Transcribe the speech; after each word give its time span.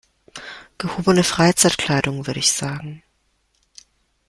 Gehobene 0.79 1.23
Freizeitkleidung 1.23 2.25
würde 2.25 2.39
ich 2.39 2.51
sagen. 2.51 3.03